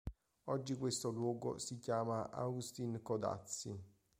Oggi 0.45 0.75
questo 0.77 1.11
luogo 1.11 1.59
si 1.59 1.77
chiama 1.77 2.27
Agustín 2.31 3.03
Codazzi. 3.03 3.79